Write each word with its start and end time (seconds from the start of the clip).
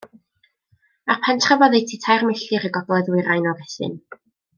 Mae'r 1.09 1.19
pentref 1.27 1.61
oddeutu 1.65 1.99
tair 2.05 2.25
milltir 2.29 2.55
i'r 2.71 2.73
gogledd-ddwyrain 2.79 3.47
o 3.53 3.55
Ruthun. 3.61 3.95